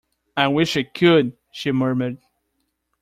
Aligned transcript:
"I 0.35 0.47
wish 0.47 0.75
I 0.77 0.81
could," 0.81 1.33
she 1.51 1.71
murmured. 1.71 2.17